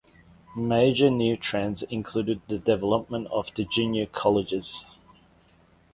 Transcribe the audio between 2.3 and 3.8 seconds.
the development of the